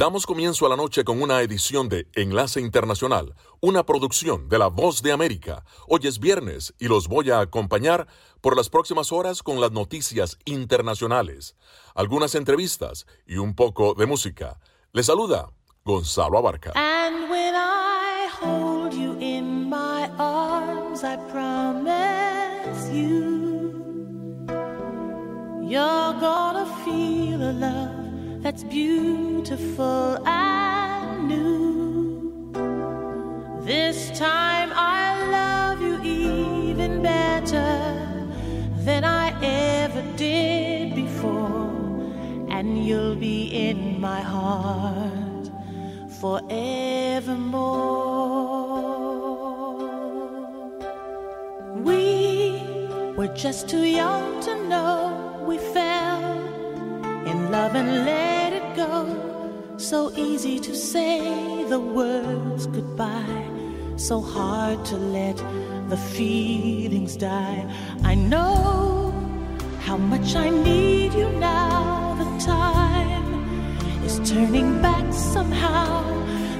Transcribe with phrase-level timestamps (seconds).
[0.00, 4.68] Damos comienzo a la noche con una edición de Enlace Internacional, una producción de La
[4.68, 5.62] Voz de América.
[5.88, 8.06] Hoy es viernes y los voy a acompañar
[8.40, 11.54] por las próximas horas con las noticias internacionales,
[11.94, 14.58] algunas entrevistas y un poco de música.
[14.92, 15.50] Les saluda
[15.84, 16.72] Gonzalo Abarca.
[16.76, 23.74] And when I hold you in my arms, I promise you,
[25.60, 27.79] you're gonna feel a love
[28.50, 32.50] that's beautiful and new.
[33.64, 37.70] This time I love you even better
[38.78, 41.70] than I ever did before,
[42.48, 45.48] and you'll be in my heart
[46.18, 47.52] forevermore.
[51.76, 52.60] We
[53.16, 56.09] were just too young to know we fell
[57.50, 59.74] love and let it go.
[59.76, 63.46] So easy to say the words goodbye,
[63.96, 65.36] so hard to let
[65.88, 67.66] the feelings die.
[68.04, 69.12] I know
[69.80, 72.14] how much I need you now.
[72.22, 73.34] The time
[74.04, 76.04] is turning back somehow.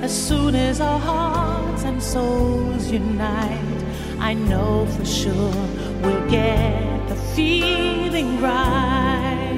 [0.02, 3.80] As soon as our hearts and souls unite,
[4.18, 5.54] I know for sure
[6.02, 9.49] we'll get the feeling right.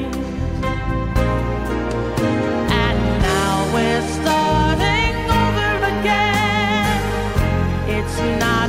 [3.73, 7.01] We're starting over again.
[7.89, 8.62] It's not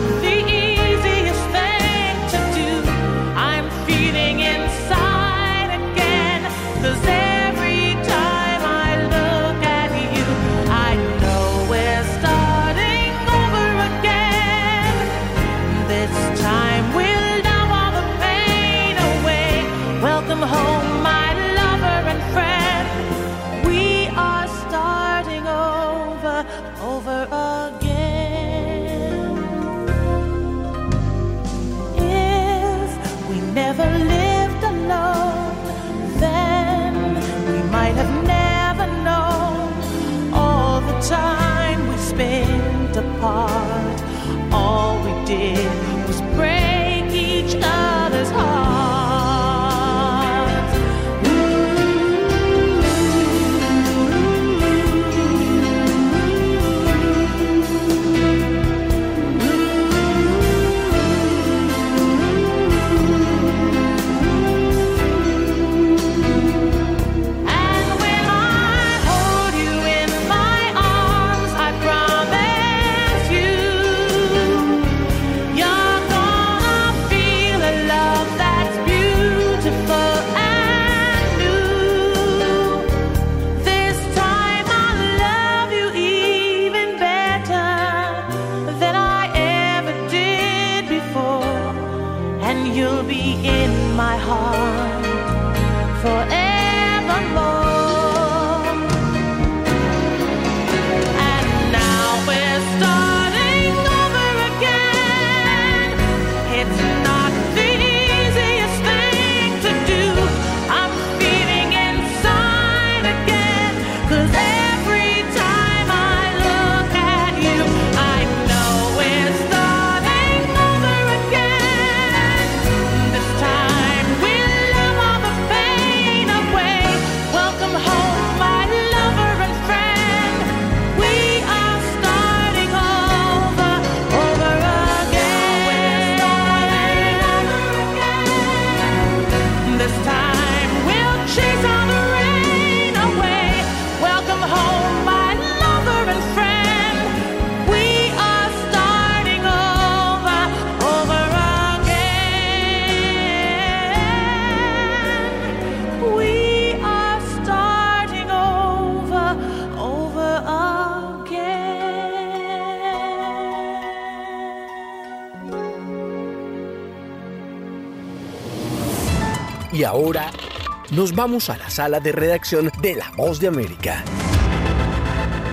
[171.03, 174.05] nos vamos a la sala de redacción de La Voz de América.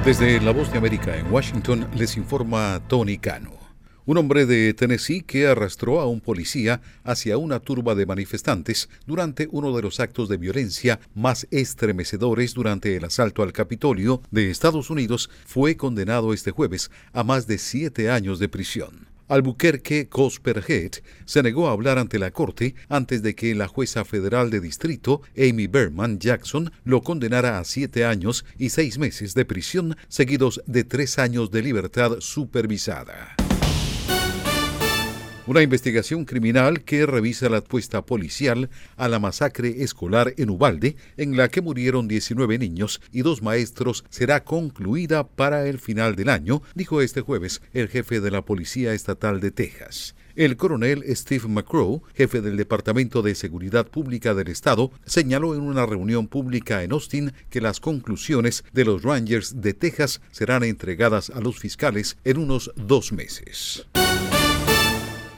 [0.05, 3.58] Desde La Voz de América en Washington les informa Tony Cano.
[4.06, 9.49] Un hombre de Tennessee que arrastró a un policía hacia una turba de manifestantes durante
[9.50, 14.88] uno de los actos de violencia más estremecedores durante el asalto al Capitolio de Estados
[14.88, 19.10] Unidos fue condenado este jueves a más de siete años de prisión.
[19.31, 24.50] Albuquerque Cosperhead se negó a hablar ante la corte antes de que la jueza federal
[24.50, 29.97] de distrito, Amy Berman Jackson, lo condenara a siete años y seis meses de prisión,
[30.09, 33.40] seguidos de tres años de libertad supervisada.
[35.50, 41.37] Una investigación criminal que revisa la apuesta policial a la masacre escolar en Ubalde, en
[41.37, 46.62] la que murieron 19 niños y dos maestros, será concluida para el final del año,
[46.76, 50.14] dijo este jueves el jefe de la Policía Estatal de Texas.
[50.37, 55.85] El coronel Steve McCrow, jefe del Departamento de Seguridad Pública del Estado, señaló en una
[55.85, 61.41] reunión pública en Austin que las conclusiones de los Rangers de Texas serán entregadas a
[61.41, 63.85] los fiscales en unos dos meses.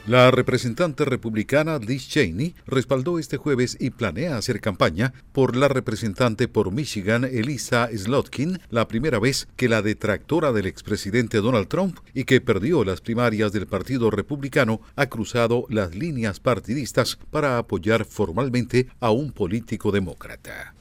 [0.06, 6.48] La representante republicana Liz Cheney respaldó este jueves y planea hacer campaña por la representante
[6.48, 12.24] por Michigan Elisa Slotkin, la primera vez que la detractora del expresidente Donald Trump y
[12.24, 18.88] que perdió las primarias del Partido Republicano ha cruzado las líneas partidistas para apoyar formalmente
[18.98, 20.74] a un político demócrata.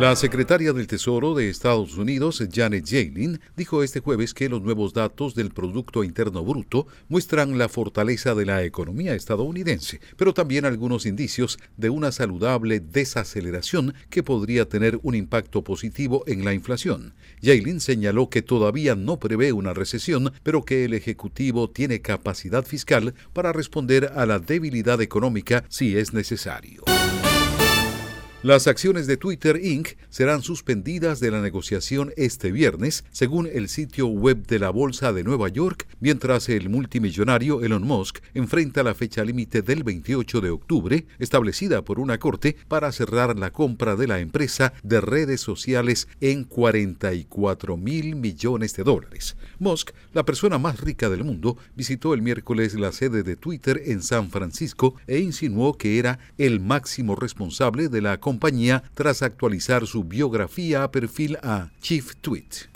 [0.00, 4.94] La secretaria del Tesoro de Estados Unidos, Janet Yellen, dijo este jueves que los nuevos
[4.94, 11.04] datos del Producto Interno Bruto muestran la fortaleza de la economía estadounidense, pero también algunos
[11.04, 17.12] indicios de una saludable desaceleración que podría tener un impacto positivo en la inflación.
[17.42, 23.12] Yellen señaló que todavía no prevé una recesión, pero que el Ejecutivo tiene capacidad fiscal
[23.34, 26.84] para responder a la debilidad económica si es necesario.
[28.42, 29.88] Las acciones de Twitter Inc.
[30.08, 35.22] serán suspendidas de la negociación este viernes, según el sitio web de la Bolsa de
[35.22, 41.04] Nueva York, mientras el multimillonario Elon Musk enfrenta la fecha límite del 28 de octubre,
[41.18, 46.44] establecida por una corte para cerrar la compra de la empresa de redes sociales en
[46.44, 49.36] 44 mil millones de dólares.
[49.58, 54.00] Musk, la persona más rica del mundo, visitó el miércoles la sede de Twitter en
[54.00, 58.18] San Francisco e insinuó que era el máximo responsable de la
[58.94, 62.68] tras actualizar su biografía a perfil a Chief Tweet.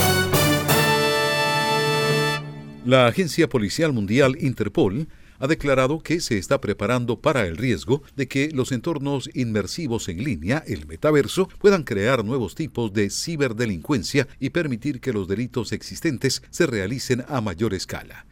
[2.84, 5.08] La Agencia Policial Mundial Interpol
[5.38, 10.22] ha declarado que se está preparando para el riesgo de que los entornos inmersivos en
[10.22, 16.42] línea, el metaverso, puedan crear nuevos tipos de ciberdelincuencia y permitir que los delitos existentes
[16.50, 18.26] se realicen a mayor escala.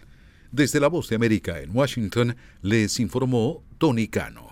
[0.50, 4.51] Desde la Voz de América en Washington, les informó Tony Cano.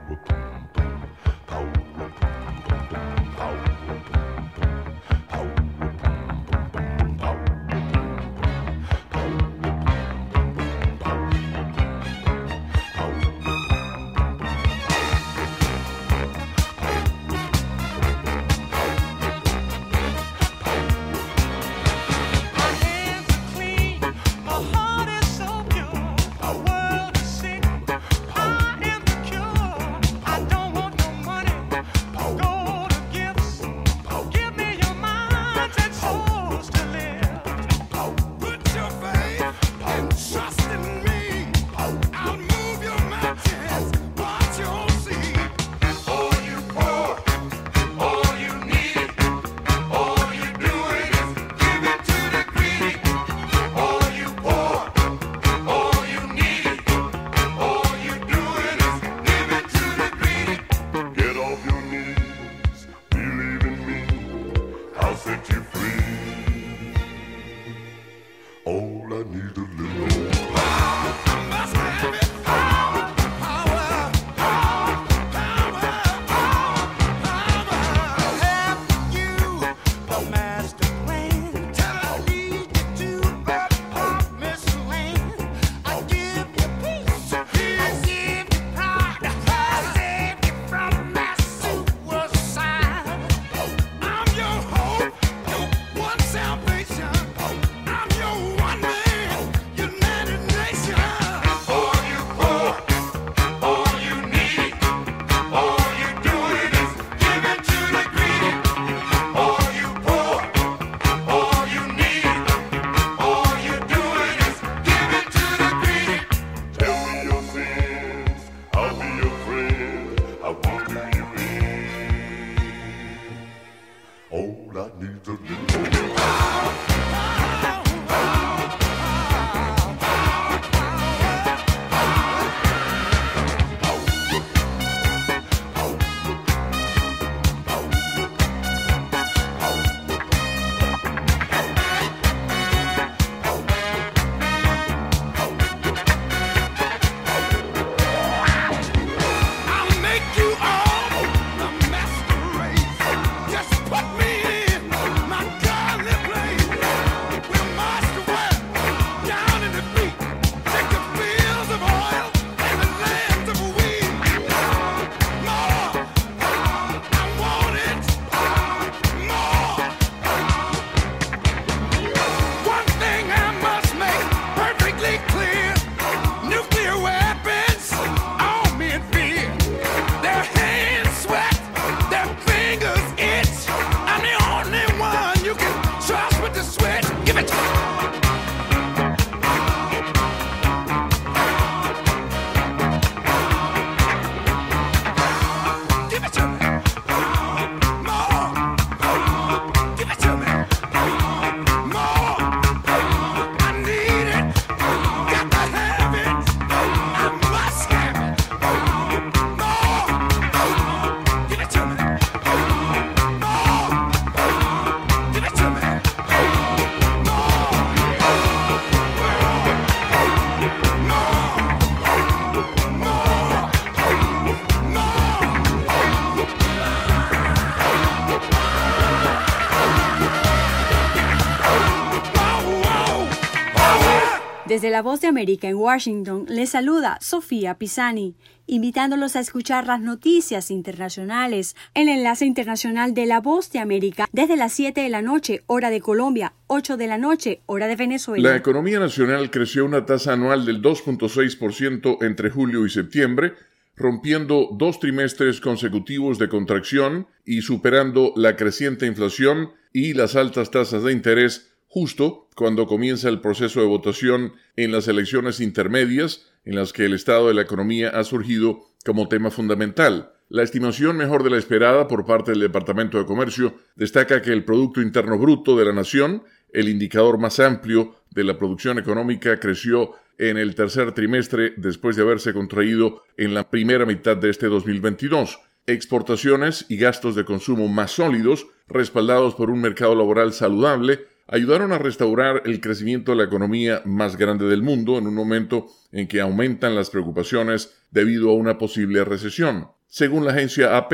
[234.81, 238.35] Desde la Voz de América en Washington les saluda Sofía Pisani,
[238.65, 244.57] invitándolos a escuchar las noticias internacionales, el enlace internacional de la Voz de América desde
[244.57, 248.49] las 7 de la noche, hora de Colombia, 8 de la noche, hora de Venezuela.
[248.49, 253.53] La economía nacional creció una tasa anual del 2.6% entre julio y septiembre,
[253.95, 261.03] rompiendo dos trimestres consecutivos de contracción y superando la creciente inflación y las altas tasas
[261.03, 266.93] de interés justo cuando comienza el proceso de votación en las elecciones intermedias en las
[266.93, 270.31] que el estado de la economía ha surgido como tema fundamental.
[270.47, 274.63] La estimación mejor de la esperada por parte del Departamento de Comercio destaca que el
[274.63, 280.13] Producto Interno Bruto de la Nación, el indicador más amplio de la producción económica, creció
[280.37, 285.59] en el tercer trimestre después de haberse contraído en la primera mitad de este 2022.
[285.87, 291.99] Exportaciones y gastos de consumo más sólidos, respaldados por un mercado laboral saludable, ayudaron a
[291.99, 296.41] restaurar el crecimiento de la economía más grande del mundo en un momento en que
[296.41, 299.89] aumentan las preocupaciones debido a una posible recesión.
[300.07, 301.13] Según la agencia AP,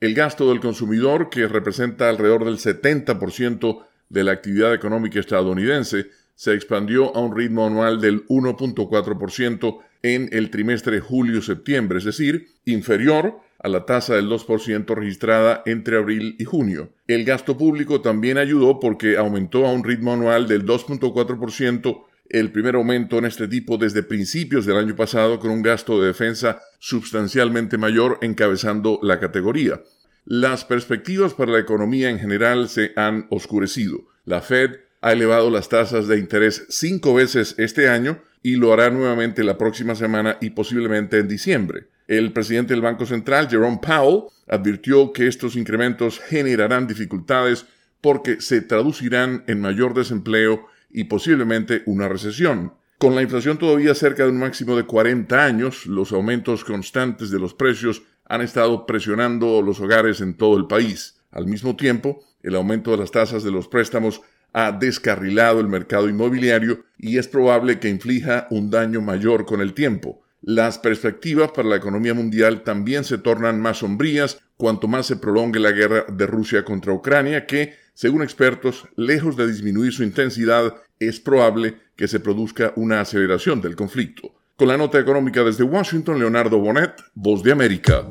[0.00, 6.52] el gasto del consumidor, que representa alrededor del 70% de la actividad económica estadounidense, se
[6.52, 13.68] expandió a un ritmo anual del 1.4% en el trimestre julio-septiembre, es decir, inferior a
[13.68, 16.90] la tasa del 2% registrada entre abril y junio.
[17.06, 22.74] El gasto público también ayudó porque aumentó a un ritmo anual del 2.4%, el primer
[22.74, 27.78] aumento en este tipo desde principios del año pasado con un gasto de defensa sustancialmente
[27.78, 29.80] mayor encabezando la categoría.
[30.24, 34.04] Las perspectivas para la economía en general se han oscurecido.
[34.26, 38.90] La Fed ha elevado las tasas de interés cinco veces este año y lo hará
[38.90, 41.88] nuevamente la próxima semana y posiblemente en diciembre.
[42.06, 47.66] El presidente del Banco Central, Jerome Powell, advirtió que estos incrementos generarán dificultades
[48.00, 52.72] porque se traducirán en mayor desempleo y posiblemente una recesión.
[52.98, 57.38] Con la inflación todavía cerca de un máximo de 40 años, los aumentos constantes de
[57.38, 61.20] los precios han estado presionando los hogares en todo el país.
[61.30, 66.08] Al mismo tiempo, el aumento de las tasas de los préstamos ha descarrilado el mercado
[66.08, 70.22] inmobiliario y es probable que inflija un daño mayor con el tiempo.
[70.42, 75.60] Las perspectivas para la economía mundial también se tornan más sombrías cuanto más se prolongue
[75.60, 81.20] la guerra de Rusia contra Ucrania, que, según expertos, lejos de disminuir su intensidad, es
[81.20, 84.34] probable que se produzca una aceleración del conflicto.
[84.56, 88.08] Con la nota económica desde Washington, Leonardo Bonet, Voz de América.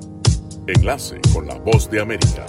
[0.67, 2.45] Enlace con la Voz de América.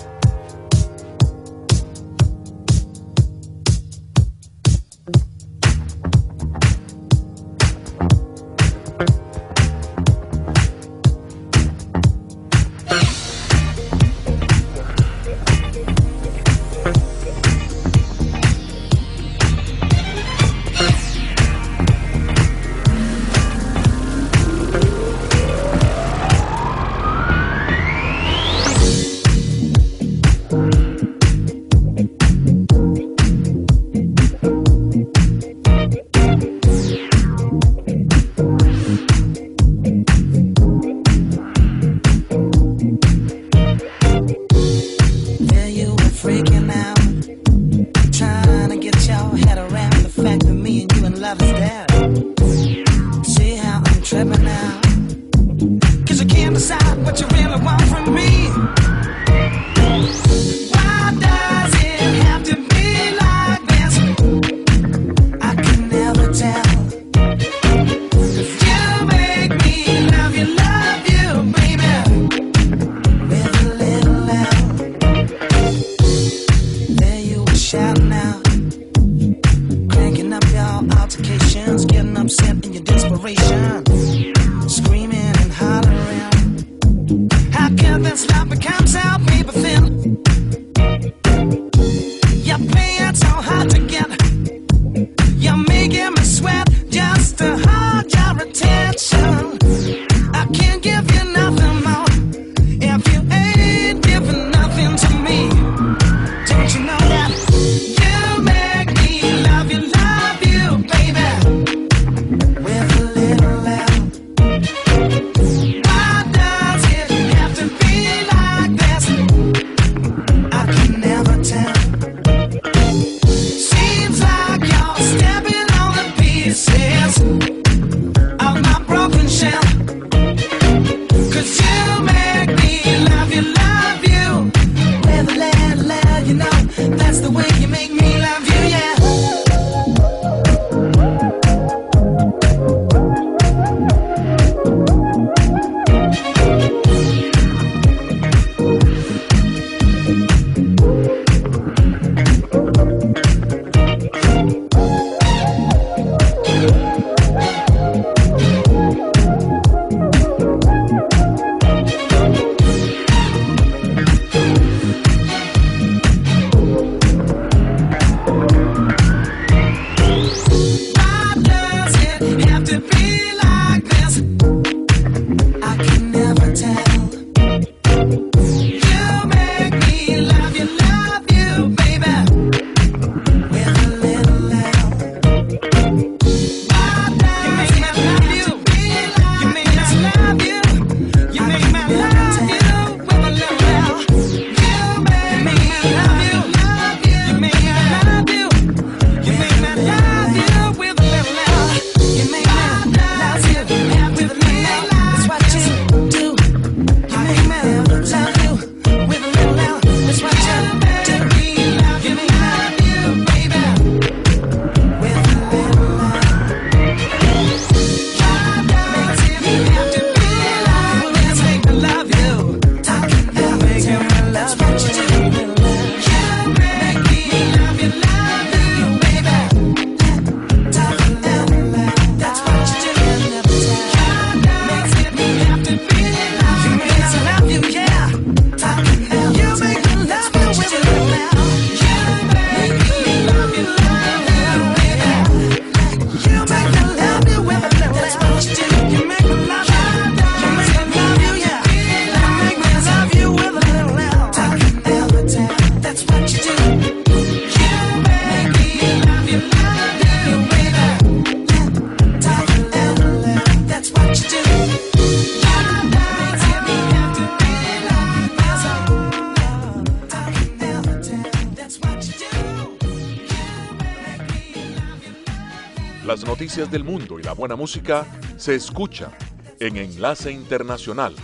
[276.66, 278.04] Del mundo y la buena música
[278.36, 279.12] se escuchan
[279.60, 281.14] en Enlace Internacional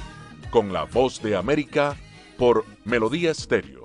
[0.51, 1.97] con la voz de América
[2.39, 3.85] por Melodía Estéreo.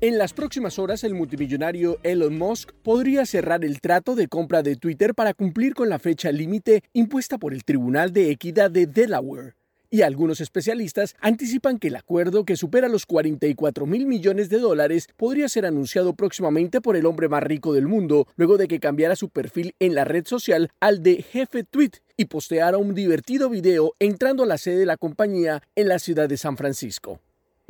[0.00, 4.76] En las próximas horas, el multimillonario Elon Musk podría cerrar el trato de compra de
[4.76, 9.57] Twitter para cumplir con la fecha límite impuesta por el Tribunal de Equidad de Delaware
[9.90, 15.08] y algunos especialistas anticipan que el acuerdo que supera los 44 mil millones de dólares
[15.16, 19.16] podría ser anunciado próximamente por el hombre más rico del mundo, luego de que cambiara
[19.16, 23.94] su perfil en la red social al de jefe tweet y posteara un divertido video
[23.98, 27.20] entrando a la sede de la compañía en la ciudad de San Francisco.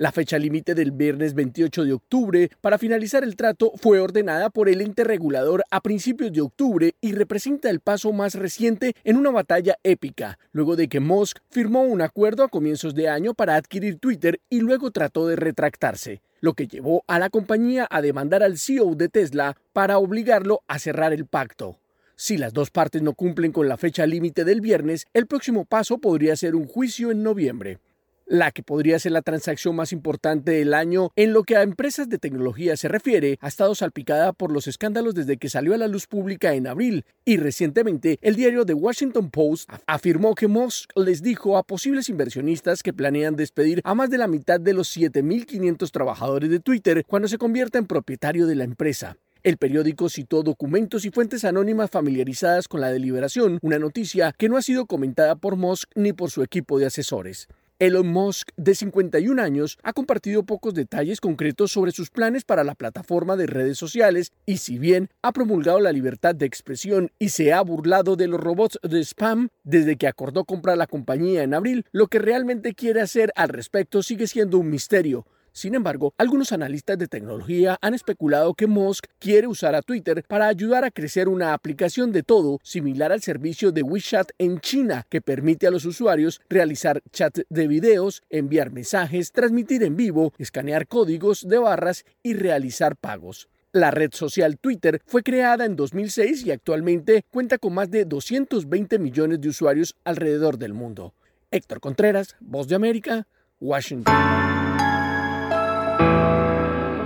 [0.01, 4.69] La fecha límite del viernes 28 de octubre para finalizar el trato fue ordenada por
[4.69, 9.33] el ente regulador a principios de octubre y representa el paso más reciente en una
[9.33, 13.99] batalla épica, luego de que Musk firmó un acuerdo a comienzos de año para adquirir
[13.99, 18.57] Twitter y luego trató de retractarse, lo que llevó a la compañía a demandar al
[18.57, 21.81] CEO de Tesla para obligarlo a cerrar el pacto.
[22.15, 25.99] Si las dos partes no cumplen con la fecha límite del viernes, el próximo paso
[25.99, 27.81] podría ser un juicio en noviembre
[28.29, 32.09] la que podría ser la transacción más importante del año en lo que a empresas
[32.09, 35.89] de tecnología se refiere, ha estado salpicada por los escándalos desde que salió a la
[35.89, 41.23] luz pública en abril y recientemente el diario The Washington Post afirmó que Musk les
[41.23, 45.91] dijo a posibles inversionistas que planean despedir a más de la mitad de los 7.500
[45.91, 49.17] trabajadores de Twitter cuando se convierta en propietario de la empresa.
[49.43, 54.57] El periódico citó documentos y fuentes anónimas familiarizadas con la deliberación, una noticia que no
[54.57, 57.49] ha sido comentada por Musk ni por su equipo de asesores.
[57.81, 62.75] Elon Musk, de 51 años, ha compartido pocos detalles concretos sobre sus planes para la
[62.75, 67.53] plataforma de redes sociales y si bien ha promulgado la libertad de expresión y se
[67.53, 71.87] ha burlado de los robots de spam desde que acordó comprar la compañía en abril,
[71.93, 75.25] lo que realmente quiere hacer al respecto sigue siendo un misterio.
[75.59, 80.47] Sin embargo, algunos analistas de tecnología han especulado que Musk quiere usar a Twitter para
[80.47, 85.21] ayudar a crecer una aplicación de todo similar al servicio de WeChat en China, que
[85.21, 91.49] permite a los usuarios realizar chat de videos, enviar mensajes, transmitir en vivo, escanear códigos
[91.49, 93.49] de barras y realizar pagos.
[93.73, 99.01] La red social Twitter fue creada en 2006 y actualmente cuenta con más de 220
[99.01, 101.15] millones de usuarios alrededor del mundo.
[101.51, 103.27] Héctor Contreras, Voz de América,
[103.59, 104.15] Washington.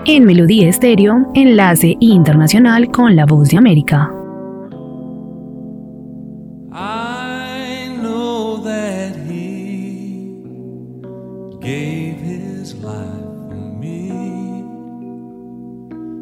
[0.05, 4.11] En Melodía Estéreo, enlace internacional con la voz de América.
[6.73, 10.43] I know that he
[11.61, 14.65] gave his life for me,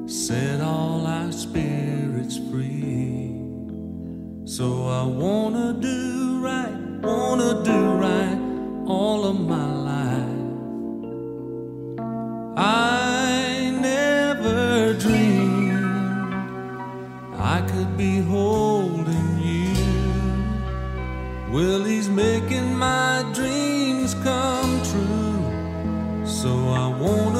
[0.06, 3.34] set all our spirits free.
[4.44, 8.38] So I wanna do right, wanna do right
[8.86, 10.36] all of my life.
[12.58, 13.19] I
[21.52, 26.24] Well, he's making my dreams come true.
[26.24, 27.39] So I wanna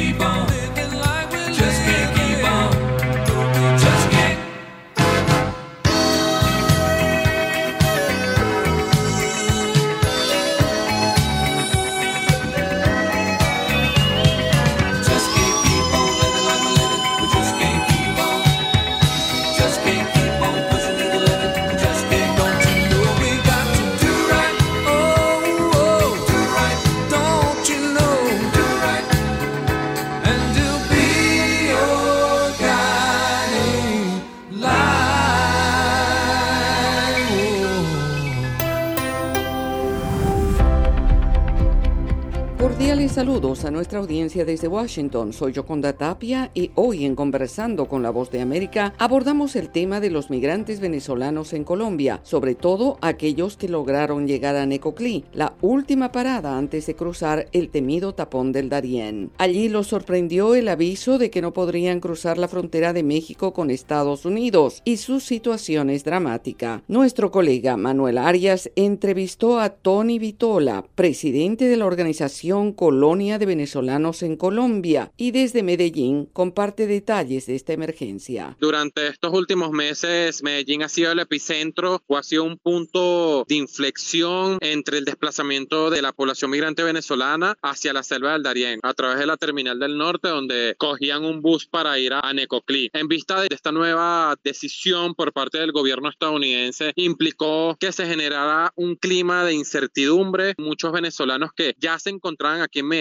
[43.21, 45.31] Saludos a nuestra audiencia desde Washington.
[45.31, 49.99] Soy Yoconda Tapia y hoy en Conversando con la Voz de América abordamos el tema
[49.99, 55.53] de los migrantes venezolanos en Colombia, sobre todo aquellos que lograron llegar a Necoclí, la
[55.61, 59.29] última parada antes de cruzar el temido tapón del Darién.
[59.37, 63.69] Allí los sorprendió el aviso de que no podrían cruzar la frontera de México con
[63.69, 66.81] Estados Unidos y su situación es dramática.
[66.87, 72.73] Nuestro colega Manuel Arias entrevistó a Tony Vitola, presidente de la organización
[73.11, 78.55] Colonia de Venezolanos en Colombia, y desde Medellín comparte detalles de esta emergencia.
[78.61, 83.55] Durante estos últimos meses, Medellín ha sido el epicentro o ha sido un punto de
[83.55, 88.93] inflexión entre el desplazamiento de la población migrante venezolana hacia la selva del Darién, a
[88.93, 92.91] través de la terminal del norte, donde cogían un bus para ir a Necoclí.
[92.93, 98.71] En vista de esta nueva decisión por parte del gobierno estadounidense, implicó que se generara
[98.77, 100.53] un clima de incertidumbre.
[100.57, 103.00] Muchos venezolanos que ya se encontraban aquí en Medellín,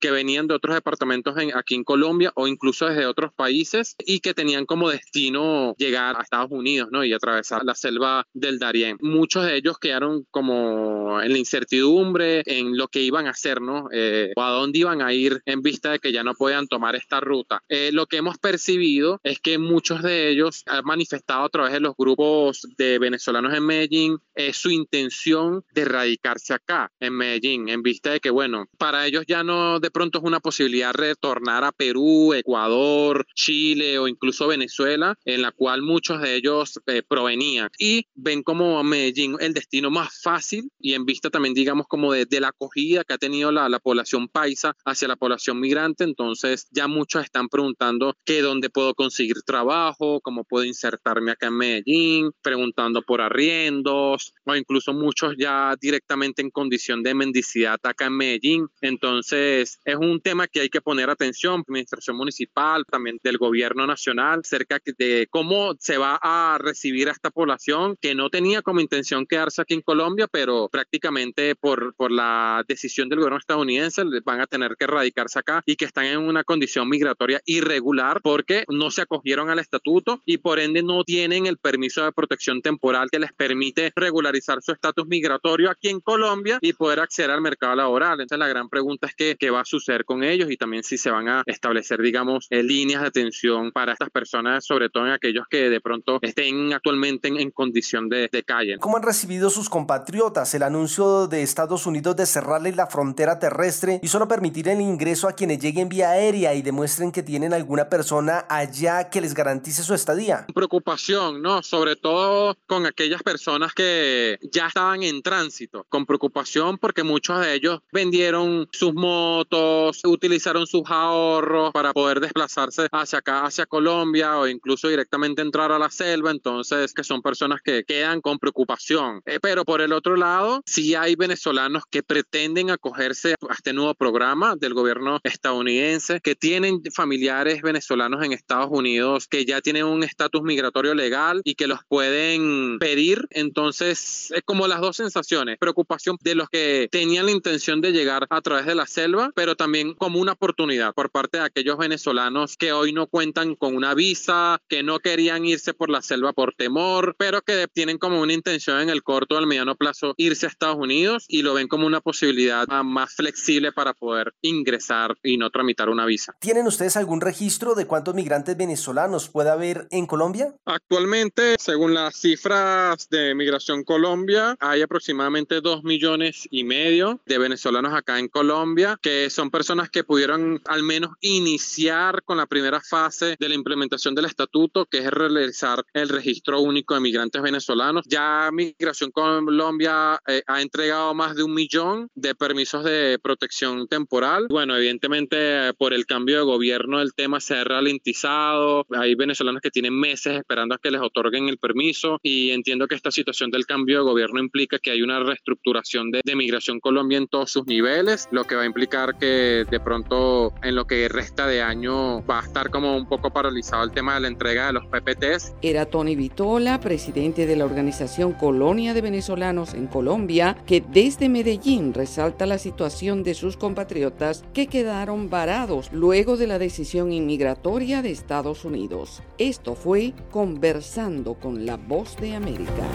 [0.00, 4.20] que venían de otros departamentos en, aquí en Colombia o incluso desde otros países y
[4.20, 7.04] que tenían como destino llegar a Estados Unidos ¿no?
[7.04, 8.98] y atravesar la selva del Darién.
[9.00, 13.88] Muchos de ellos quedaron como en la incertidumbre en lo que iban a hacer ¿no?
[13.92, 16.96] Eh, o a dónde iban a ir en vista de que ya no podían tomar
[16.96, 17.62] esta ruta.
[17.68, 21.80] Eh, lo que hemos percibido es que muchos de ellos han manifestado a través de
[21.80, 27.82] los grupos de venezolanos en Medellín eh, su intención de radicarse acá en Medellín en
[27.82, 31.72] vista de que, bueno, para ellos ya no de pronto es una posibilidad retornar a
[31.72, 38.06] Perú, Ecuador, Chile o incluso Venezuela, en la cual muchos de ellos eh, provenían y
[38.14, 42.48] ven como Medellín el destino más fácil y en vista también digamos como de, la
[42.48, 47.24] acogida que ha tenido la, la, población paisa hacia la población migrante, entonces ya muchos
[47.24, 53.20] están preguntando que dónde puedo conseguir trabajo, cómo puedo insertarme acá en Medellín, preguntando por
[53.20, 58.66] arriendos o incluso muchos ya directamente en condición de mendicidad acá en Medellín.
[58.80, 64.44] Entonces, es un tema que hay que poner atención, administración municipal, también del gobierno nacional,
[64.44, 69.26] cerca de cómo se va a recibir a esta población que no tenía como intención
[69.26, 74.46] quedarse aquí en Colombia, pero prácticamente por, por la decisión del gobierno estadounidense van a
[74.46, 79.02] tener que radicarse acá y que están en una condición migratoria irregular porque no se
[79.02, 83.32] acogieron al estatuto y por ende no tienen el permiso de protección temporal que les
[83.32, 88.20] permite regularizar su estatus migratorio aquí en Colombia y poder acceder al mercado laboral.
[88.20, 90.98] Entonces la gran pregunta es qué, qué va a suceder con ellos y también si
[90.98, 95.12] se van a establecer, digamos, eh, líneas de atención para estas personas, sobre todo en
[95.12, 98.78] aquellos que de pronto estén actualmente en, en condición de, de calle.
[98.78, 104.00] ¿Cómo han recibido sus compatriotas el anuncio de Estados Unidos de cerrarles la frontera terrestre
[104.02, 107.88] y solo permitir el ingreso a quienes lleguen vía aérea y demuestren que tienen alguna
[107.88, 110.46] persona allá que les garantice su estadía?
[110.54, 111.62] Preocupación, ¿no?
[111.62, 117.54] Sobre todo con aquellas personas que ya estaban en tránsito, con preocupación porque muchos de
[117.54, 124.46] ellos vendieron sus motos, utilizaron sus ahorros para poder desplazarse hacia acá, hacia Colombia o
[124.46, 129.20] incluso directamente entrar a la selva, entonces que son personas que quedan con preocupación.
[129.26, 133.94] Eh, pero por el otro lado, sí hay venezolanos que pretenden acogerse a este nuevo
[133.94, 140.04] programa del gobierno estadounidense, que tienen familiares venezolanos en Estados Unidos que ya tienen un
[140.04, 143.26] estatus migratorio legal y que los pueden pedir.
[143.30, 148.26] Entonces, es como las dos sensaciones, preocupación de los que tenían la intención de llegar
[148.30, 152.56] a través de la selva, pero también como una oportunidad por parte de aquellos venezolanos
[152.56, 156.54] que hoy no cuentan con una visa, que no querían irse por la selva por
[156.54, 160.46] temor, pero que tienen como una intención en el corto o al mediano plazo irse
[160.46, 165.36] a Estados Unidos y lo ven como una posibilidad más flexible para poder ingresar y
[165.36, 166.34] no tramitar una visa.
[166.38, 170.54] ¿Tienen ustedes algún registro de cuántos migrantes venezolanos puede haber en Colombia?
[170.64, 177.94] Actualmente, según las cifras de Migración Colombia, hay aproximadamente dos millones y medio de venezolanos
[177.94, 183.36] acá en Colombia, que son personas que pudieron al menos iniciar con la primera fase
[183.38, 188.04] de la implementación del estatuto, que es realizar el registro único de migrantes venezolanos.
[188.08, 194.46] Ya Migración Colombia eh, ha entregado más de un millón de permisos de protección temporal.
[194.48, 198.86] Bueno, evidentemente por el cambio de gobierno el tema se ha ralentizado.
[198.90, 202.94] Hay venezolanos que tienen meses esperando a que les otorguen el permiso y entiendo que
[202.94, 207.18] esta situación del cambio de gobierno implica que hay una reestructuración de, de Migración Colombia
[207.18, 211.08] en todos sus niveles, lo que va a implicar que de pronto en lo que
[211.08, 214.66] resta de año va a estar como un poco paralizado el tema de la entrega
[214.66, 215.54] de los PPTs.
[215.62, 221.94] Era Tony Vitola, presidente de la organización Colonia de Venezolanos en Colombia, que desde Medellín
[221.94, 228.10] resalta la situación de sus compatriotas que quedaron varados luego de la decisión inmigratoria de
[228.10, 229.22] Estados Unidos.
[229.38, 232.86] Esto fue Conversando con la Voz de América.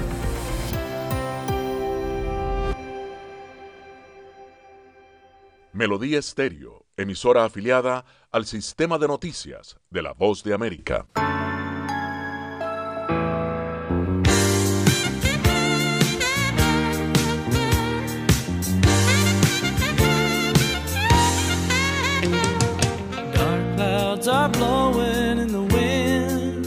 [5.78, 11.06] Melodía Estéreo, emisora afiliada al sistema de noticias de la Voz de América.
[23.36, 26.66] Dark clouds are blowing in the wind.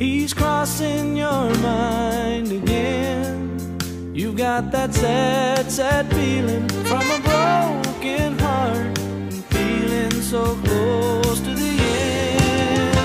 [0.00, 3.76] He's crossing your mind again.
[4.14, 7.85] You got that sad, sad feeling from a broken
[8.40, 11.72] heart and feeling so close to the
[12.04, 12.96] end.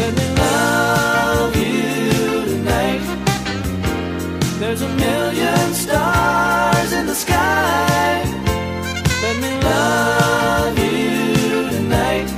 [0.00, 3.02] Let me love you tonight.
[4.60, 8.24] There's a million stars in the sky.
[9.24, 12.28] Let me love you tonight.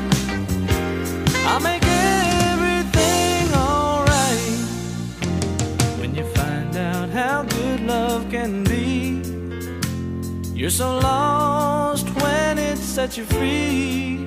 [1.49, 4.43] I'll make everything alright.
[6.01, 9.23] When you find out how good love can be,
[10.55, 11.60] you're so lost
[13.01, 14.27] sets you free.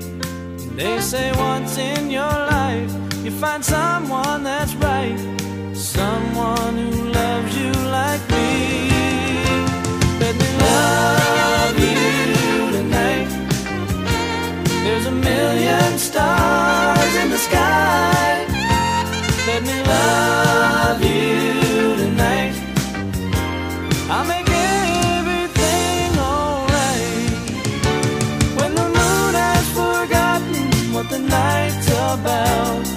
[0.78, 2.92] They say once in your life
[3.24, 5.20] you find someone that's right,
[5.76, 8.50] someone who loves you like me.
[10.24, 12.02] Let me love you
[12.78, 13.30] tonight.
[14.84, 18.46] There's a million stars in the sky.
[19.50, 21.13] Let me love you
[32.14, 32.93] about,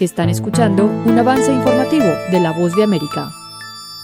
[0.00, 3.32] Están escuchando un avance informativo de La Voz de América.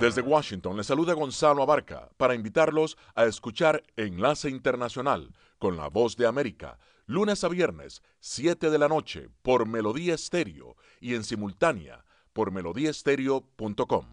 [0.00, 6.16] Desde Washington le saluda Gonzalo Abarca para invitarlos a escuchar Enlace Internacional con la Voz
[6.16, 12.04] de América, lunes a viernes, 7 de la noche, por Melodía Estéreo y en simultánea
[12.32, 14.04] por melodíaestéreo.com.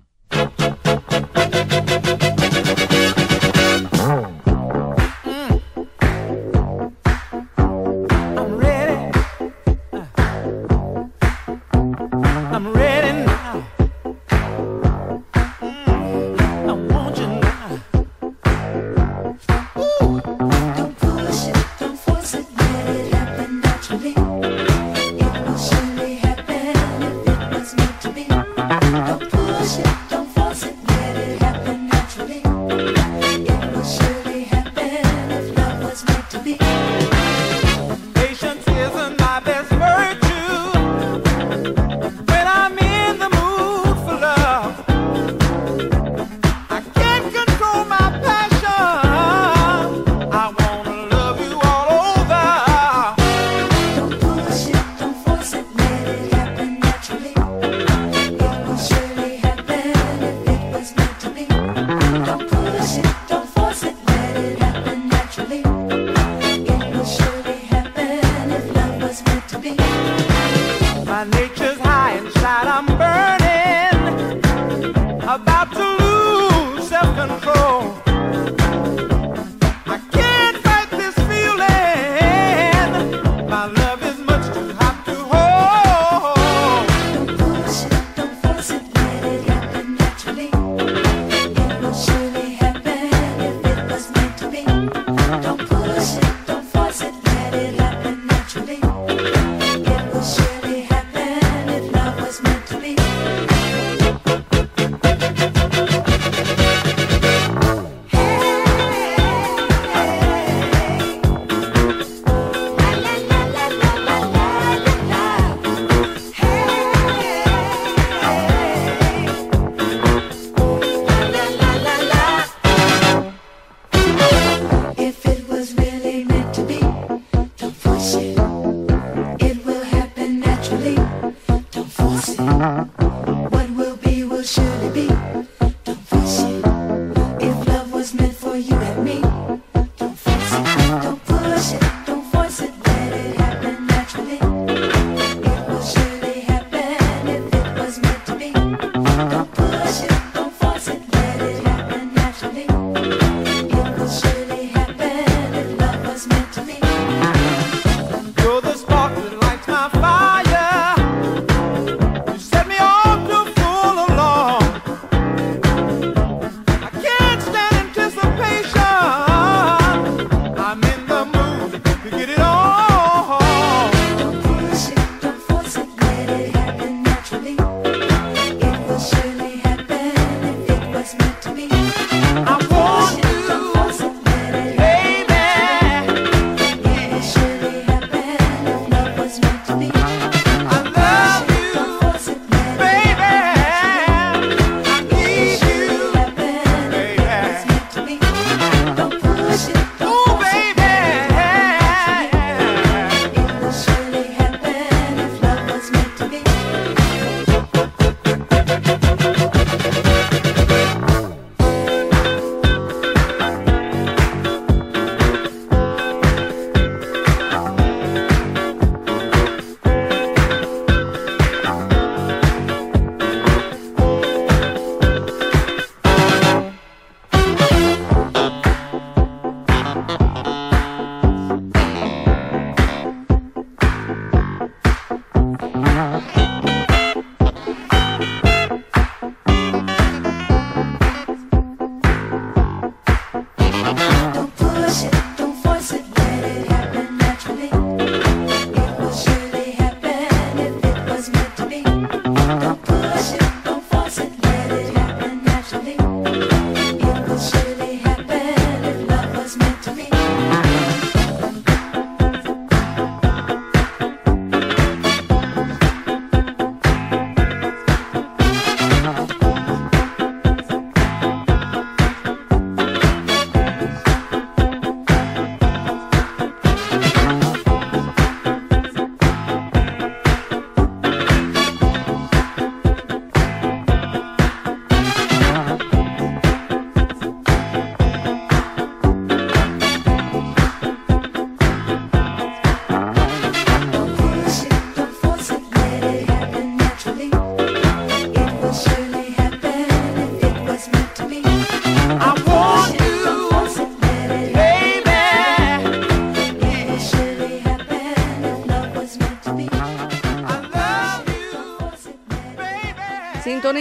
[69.23, 69.75] meant to be.
[71.05, 73.24] My nature's high and inside, I'm burning.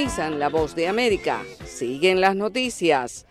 [0.05, 1.43] La voz de América.
[1.65, 3.25] Siguen las noticias.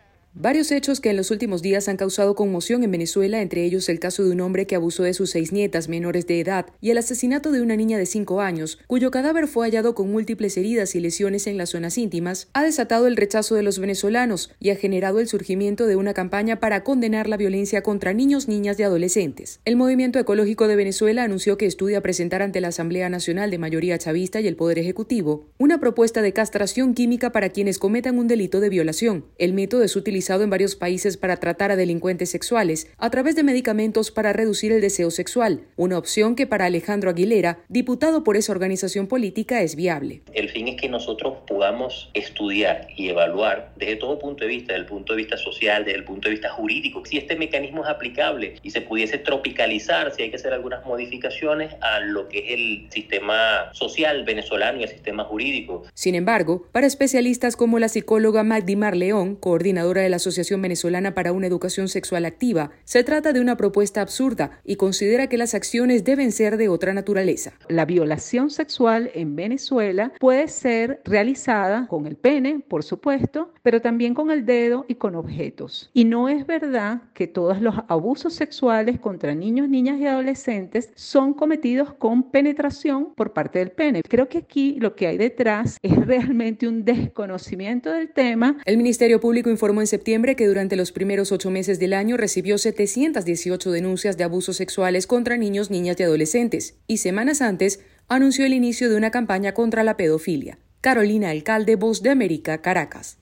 [0.44, 4.02] Varios hechos que en los últimos días han causado conmoción en Venezuela, entre ellos el
[4.02, 6.98] caso de un hombre que abusó de sus seis nietas menores de edad y el
[6.98, 11.00] asesinato de una niña de cinco años, cuyo cadáver fue hallado con múltiples heridas y
[11.00, 15.22] lesiones en las zonas íntimas, ha desatado el rechazo de los venezolanos y ha generado
[15.22, 19.62] el surgimiento de una campaña para condenar la violencia contra niños, niñas y adolescentes.
[19.64, 23.98] El Movimiento Ecológico de Venezuela anunció que estudia presentar ante la Asamblea Nacional de Mayoría
[23.98, 28.60] Chavista y el Poder Ejecutivo una propuesta de castración química para quienes cometan un delito
[28.60, 29.24] de violación.
[29.38, 33.44] El método es utilizado en varios países para tratar a delincuentes sexuales a través de
[33.44, 38.52] medicamentos para reducir el deseo sexual, una opción que para Alejandro Aguilera, diputado por esa
[38.52, 40.22] organización política, es viable.
[40.34, 44.82] El fin es que nosotros podamos estudiar y evaluar desde todo punto de vista, desde
[44.82, 47.90] el punto de vista social, desde el punto de vista jurídico, si este mecanismo es
[47.90, 52.52] aplicable y se pudiese tropicalizar, si hay que hacer algunas modificaciones a lo que es
[52.54, 55.84] el sistema social venezolano y el sistema jurídico.
[55.94, 61.34] Sin embargo, para especialistas como la psicóloga Magdimar León, coordinadora de la Asociación Venezolana para
[61.34, 66.06] una Educación Sexual Activa, se trata de una propuesta absurda y considera que las acciones
[66.06, 67.54] deben ser de otra naturaleza.
[67.68, 74.14] La violación sexual en Venezuela puede ser realizada con el pene, por supuesto, pero también
[74.14, 75.90] con el dedo y con objetos.
[75.94, 81.34] Y no es verdad que todos los abusos sexuales contra niños, niñas y adolescentes son
[81.34, 84.04] cometidos con penetración por parte del pene.
[84.08, 88.58] Creo que aquí lo que hay detrás es realmente un desconocimiento del tema.
[88.64, 92.59] El Ministerio Público informó en septiembre que durante los primeros ocho meses del año recibió
[92.59, 98.53] 718 denuncias de abusos sexuales contra niños, niñas y adolescentes, y semanas antes anunció el
[98.53, 100.59] inicio de una campaña contra la pedofilia.
[100.82, 103.18] Carolina Alcalde, Voz de América, Caracas.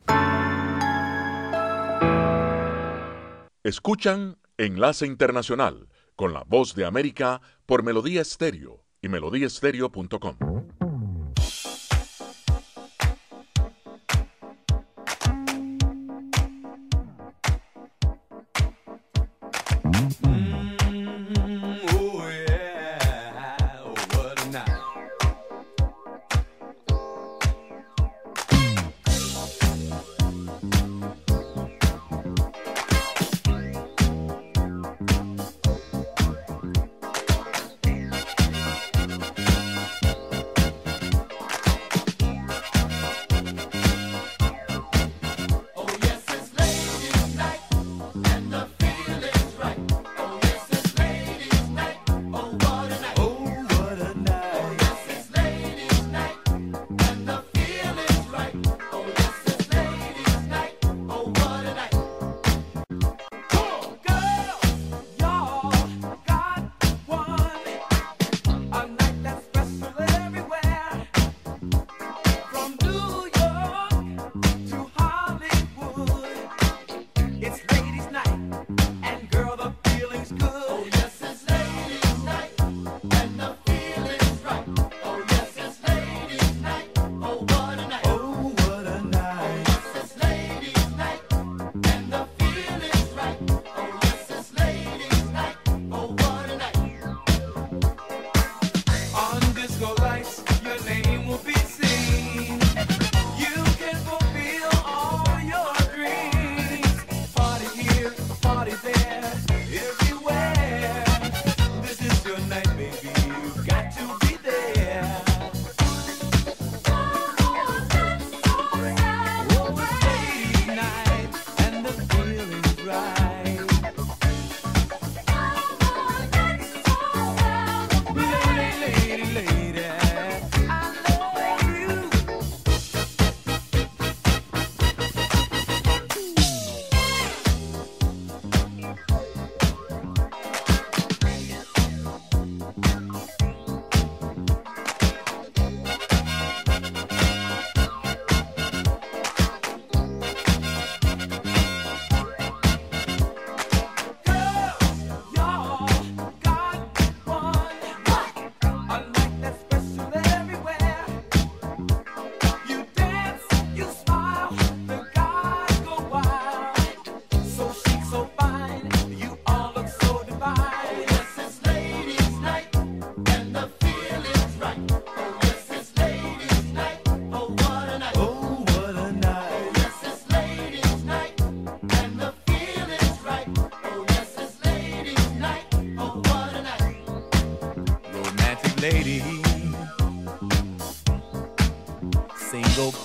[3.64, 5.88] Escuchan Enlace Internacional
[6.18, 10.81] con la Voz de América por Melodía Estéreo y melodíaestéreo.com.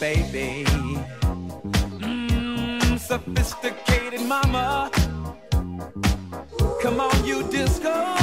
[0.00, 0.64] baby.
[2.00, 4.90] Mmm, sophisticated mama.
[6.82, 8.15] Come on, you disco.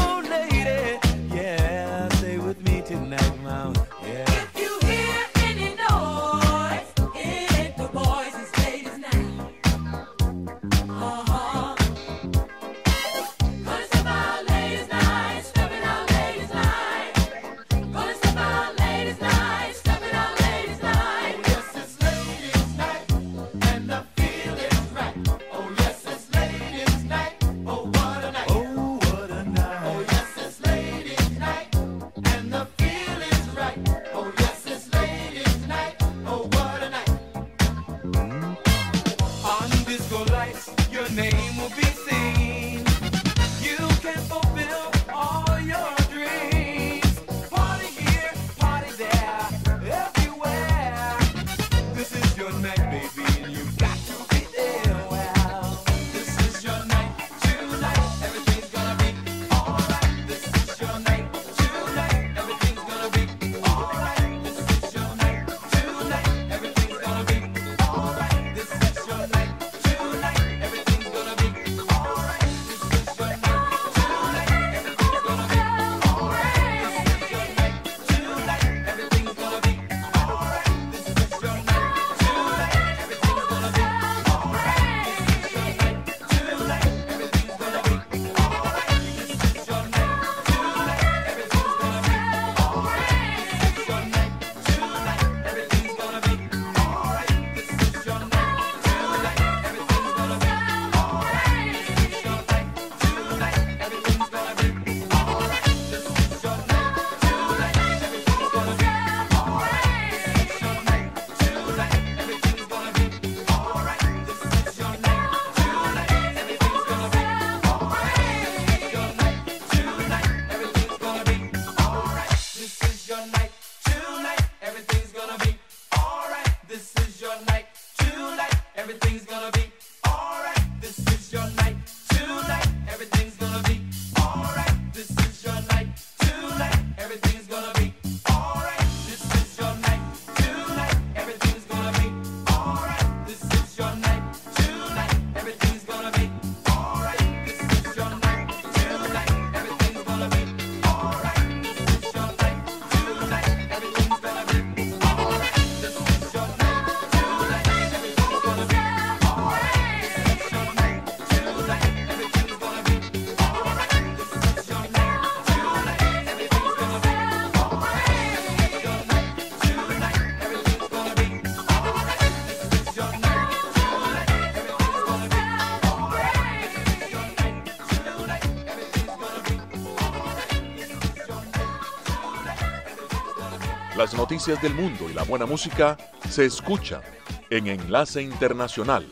[184.23, 185.97] Noticias del mundo y la buena música
[186.29, 187.01] se escuchan
[187.49, 189.05] en Enlace Internacional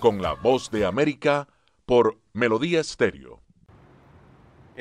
[0.00, 1.46] con la voz de América
[1.86, 3.27] por Melodía Estéreo.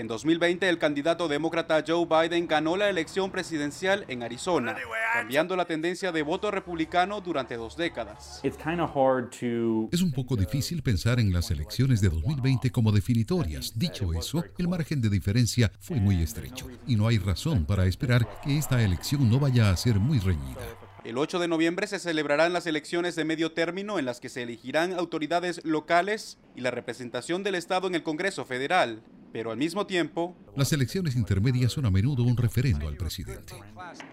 [0.08, 4.74] En 2020, el candidato demócrata Joe Biden ganó la elección presidencial en Arizona,
[5.12, 8.40] cambiando la tendencia de voto republicano durante dos décadas.
[8.42, 13.78] Es un poco difícil pensar en las elecciones de 2020 como definitorias.
[13.78, 18.26] Dicho eso, el margen de diferencia fue muy estrecho y no hay razón para esperar
[18.42, 20.62] que esta elección no vaya a ser muy reñida.
[21.04, 24.44] El 8 de noviembre se celebrarán las elecciones de medio término en las que se
[24.44, 29.02] elegirán autoridades locales y la representación del Estado en el Congreso Federal.
[29.38, 33.54] Pero al mismo tiempo, Las elecciones intermedias son a menudo un referendo al presidente.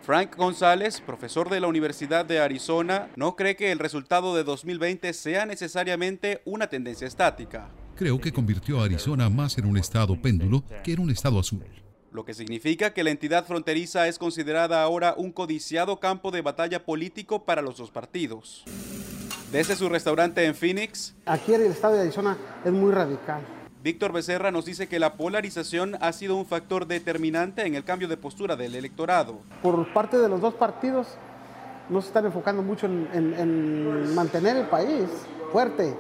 [0.03, 5.14] Frank González, profesor de la Universidad de Arizona, no cree que el resultado de 2020
[5.14, 10.62] sea necesariamente una tendencia estática, Creo que convirtió a Arizona más en un estado péndulo
[10.83, 11.64] que en un estado azul.
[12.12, 16.85] lo que significa que la entidad fronteriza es considerada ahora un codiciado campo de batalla
[16.85, 18.62] político para los dos partidos.
[19.51, 23.41] Desde su restaurante en Phoenix, Aquí en el estado de Arizona es muy radical.
[23.85, 28.09] Víctor Becerra nos dice que la polarización ha sido un factor determinante en el cambio
[28.09, 29.41] de postura del electorado.
[29.62, 31.07] Por parte de los dos partidos
[31.91, 35.05] no se están enfocando mucho en, en- en mantener el país
[35.53, 35.95] fuerte.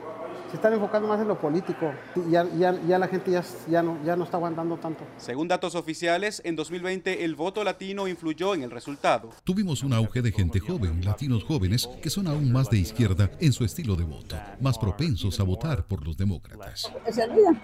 [0.48, 1.92] Se están enfocando más en lo político.
[2.26, 5.04] Y ya, ya- ya la gente ya, ya, no, ya no está aguantando tanto.
[5.18, 9.28] Según datos oficiales, en 2020 el voto latino influyó en el resultado.
[9.42, 13.52] Tuvimos un auge de gente joven, latinos jóvenes, que son aún más de izquierda en
[13.52, 16.90] su estilo de voto, más propensos a votar por los demócratas.
[17.10, 17.60] Se olvidan,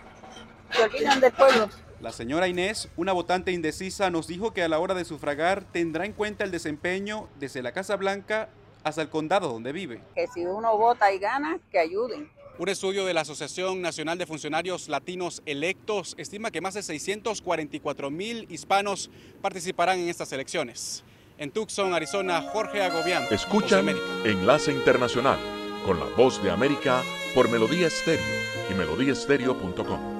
[0.73, 1.68] se olvidan del pueblo.
[2.01, 6.07] La señora Inés, una votante indecisa, nos dijo que a la hora de sufragar tendrá
[6.07, 8.49] en cuenta el desempeño desde la Casa Blanca
[8.85, 10.01] hasta el condado donde vive.
[10.14, 12.31] Que si uno vota y gana, que ayuden.
[12.59, 18.11] Un estudio de la Asociación Nacional de Funcionarios Latinos Electos estima que más de 644
[18.11, 19.11] mil hispanos
[19.41, 21.05] participarán en estas elecciones.
[21.39, 23.25] En Tucson, Arizona, Jorge Agobián.
[23.73, 24.05] América.
[24.25, 25.39] Enlace Internacional
[25.87, 27.03] con la voz de América
[27.35, 28.25] por Melodía Estéreo
[28.71, 30.20] y melodíaestéreo.com.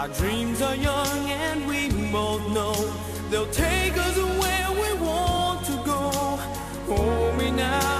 [0.00, 2.72] Our dreams are young and we both know
[3.28, 6.10] they'll take us where we want to go.
[6.88, 7.99] Hold me now,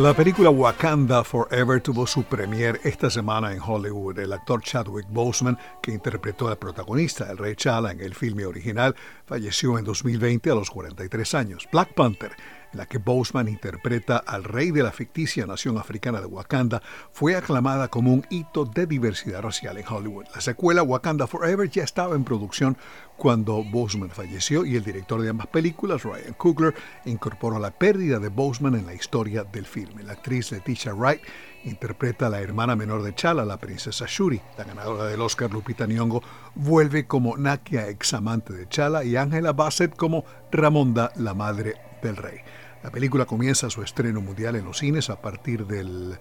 [0.00, 4.18] La película Wakanda Forever tuvo su premier esta semana en Hollywood.
[4.18, 8.96] El actor Chadwick Boseman, que interpretó al protagonista, el rey Chala, en el filme original,
[9.26, 11.68] falleció en 2020 a los 43 años.
[11.70, 12.32] Black Panther,
[12.72, 17.88] la que Boseman interpreta al rey de la ficticia nación africana de Wakanda, fue aclamada
[17.88, 20.26] como un hito de diversidad racial en Hollywood.
[20.34, 22.76] La secuela Wakanda Forever ya estaba en producción
[23.16, 28.28] cuando Boseman falleció y el director de ambas películas, Ryan Coogler, incorporó la pérdida de
[28.28, 30.02] Boseman en la historia del filme.
[30.02, 31.20] La actriz Leticia Wright
[31.64, 34.40] interpreta a la hermana menor de Chala, la princesa Shuri.
[34.56, 36.22] La ganadora del Oscar, Lupita Nyong'o,
[36.54, 42.38] vuelve como Nakia, examante de Chala, y Angela Bassett como Ramonda, la madre del rey.
[42.82, 46.18] La película comienza su estreno mundial en los cines a partir del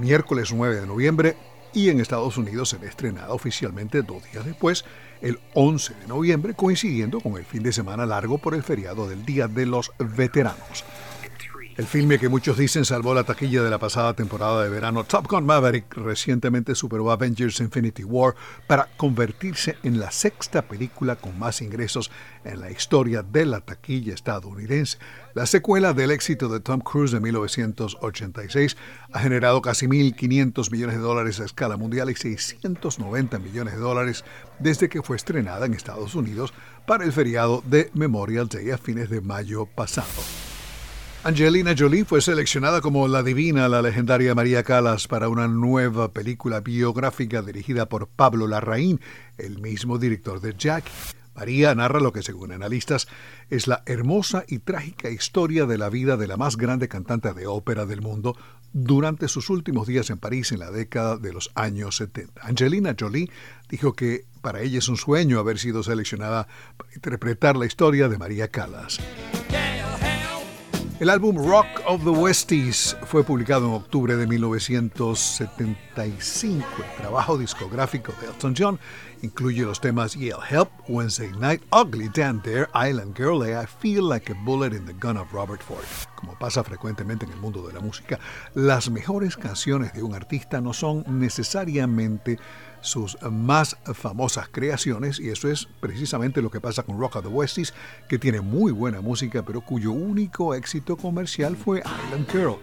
[0.00, 1.36] miércoles 9 de noviembre
[1.72, 4.84] y en Estados Unidos será estrenada oficialmente dos días después,
[5.22, 9.24] el 11 de noviembre, coincidiendo con el fin de semana largo por el feriado del
[9.24, 10.84] Día de los Veteranos.
[11.74, 15.26] El filme que muchos dicen salvó la taquilla de la pasada temporada de verano, Top
[15.26, 18.34] Gun Maverick, recientemente superó Avengers Infinity War
[18.66, 22.10] para convertirse en la sexta película con más ingresos
[22.44, 24.98] en la historia de la taquilla estadounidense.
[25.32, 28.76] La secuela del éxito de Tom Cruise de 1986
[29.10, 34.24] ha generado casi 1.500 millones de dólares a escala mundial y 690 millones de dólares
[34.58, 36.52] desde que fue estrenada en Estados Unidos
[36.86, 40.51] para el feriado de Memorial Day a fines de mayo pasado.
[41.24, 46.58] Angelina Jolie fue seleccionada como la divina, la legendaria María Callas, para una nueva película
[46.58, 49.00] biográfica dirigida por Pablo Larraín,
[49.38, 50.90] el mismo director de Jackie.
[51.36, 53.06] María narra lo que, según analistas,
[53.50, 57.46] es la hermosa y trágica historia de la vida de la más grande cantante de
[57.46, 58.36] ópera del mundo
[58.72, 62.42] durante sus últimos días en París en la década de los años 70.
[62.44, 63.30] Angelina Jolie
[63.68, 68.18] dijo que para ella es un sueño haber sido seleccionada para interpretar la historia de
[68.18, 68.98] María Callas.
[71.02, 76.64] El álbum Rock of the Westies fue publicado en octubre de 1975.
[76.78, 78.78] El trabajo discográfico de Elton John
[79.20, 84.30] incluye los temas Yale Help, Wednesday Night, Ugly Dan Dare, Island Girl I Feel Like
[84.30, 85.82] a Bullet in the Gun of Robert Ford.
[86.14, 88.20] Como pasa frecuentemente en el mundo de la música,
[88.54, 92.38] las mejores canciones de un artista no son necesariamente
[92.82, 97.28] sus más famosas creaciones y eso es precisamente lo que pasa con Rock of the
[97.28, 97.72] Westies,
[98.08, 102.58] que tiene muy buena música pero cuyo único éxito comercial fue Island Girl.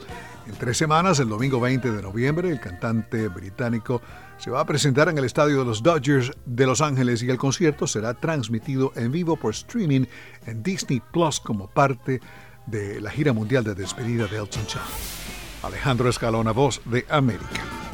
[0.47, 4.01] En tres semanas, el domingo 20 de noviembre, el cantante británico
[4.38, 7.38] se va a presentar en el estadio de los Dodgers de Los Ángeles y el
[7.38, 10.05] concierto será transmitido en vivo por streaming
[10.45, 12.20] en Disney Plus como parte
[12.65, 14.82] de la gira mundial de despedida de Elton John.
[15.61, 17.89] Alejandro Escalona, voz de América.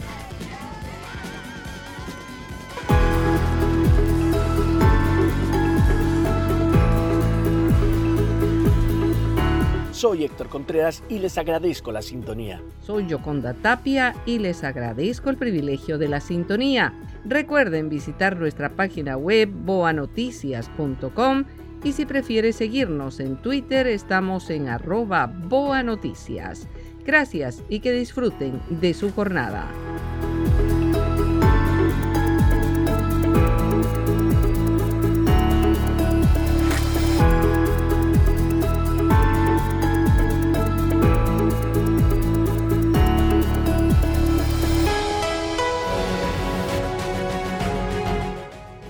[9.96, 12.62] Soy Héctor Contreras y les agradezco la sintonía.
[12.82, 16.94] Soy Yoconda Tapia y les agradezco el privilegio de la sintonía.
[17.24, 21.46] Recuerden visitar nuestra página web boanoticias.com
[21.82, 26.68] y si prefiere seguirnos en Twitter estamos en arroba boanoticias.
[27.06, 29.66] Gracias y que disfruten de su jornada.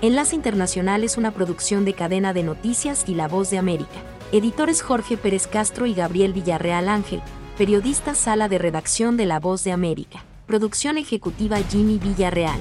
[0.06, 4.04] Enlace Internacional es una producción de cadena de noticias y La Voz de América.
[4.30, 7.20] Editores Jorge Pérez Castro y Gabriel Villarreal Ángel.
[7.58, 10.24] Periodista Sala de Redacción de La Voz de América.
[10.46, 12.60] Producción ejecutiva Jimmy Villarreal.